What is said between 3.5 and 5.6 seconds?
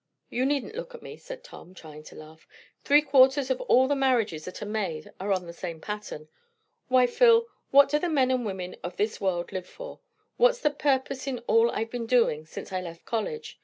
of all the marriages that are made are on the